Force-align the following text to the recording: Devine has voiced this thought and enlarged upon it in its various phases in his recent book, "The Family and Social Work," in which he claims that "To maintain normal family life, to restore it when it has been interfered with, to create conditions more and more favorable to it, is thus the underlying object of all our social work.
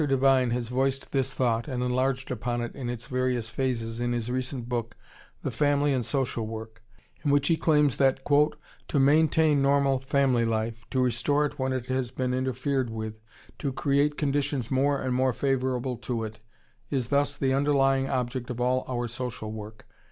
Devine 0.03 0.49
has 0.49 0.69
voiced 0.69 1.11
this 1.11 1.31
thought 1.31 1.67
and 1.67 1.83
enlarged 1.83 2.31
upon 2.31 2.61
it 2.63 2.73
in 2.75 2.89
its 2.89 3.05
various 3.05 3.49
phases 3.51 3.99
in 3.99 4.13
his 4.13 4.31
recent 4.31 4.67
book, 4.67 4.97
"The 5.43 5.51
Family 5.51 5.93
and 5.93 6.03
Social 6.03 6.47
Work," 6.47 6.81
in 7.23 7.29
which 7.29 7.49
he 7.49 7.55
claims 7.55 7.97
that 7.97 8.21
"To 8.25 8.99
maintain 8.99 9.61
normal 9.61 9.99
family 9.99 10.43
life, 10.43 10.85
to 10.89 10.99
restore 11.03 11.45
it 11.45 11.59
when 11.59 11.71
it 11.71 11.85
has 11.85 12.09
been 12.09 12.33
interfered 12.33 12.89
with, 12.89 13.21
to 13.59 13.71
create 13.71 14.17
conditions 14.17 14.71
more 14.71 14.99
and 14.99 15.13
more 15.13 15.33
favorable 15.33 15.97
to 15.97 16.23
it, 16.23 16.39
is 16.89 17.09
thus 17.09 17.37
the 17.37 17.53
underlying 17.53 18.09
object 18.09 18.49
of 18.49 18.59
all 18.59 18.83
our 18.89 19.07
social 19.07 19.51
work. 19.51 19.87